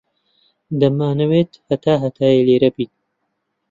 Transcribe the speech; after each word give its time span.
دەمانەوێت 0.79 1.51
هەتا 1.69 1.93
هەتایە 2.03 2.41
لێرە 2.47 2.69
بین. 2.75 2.91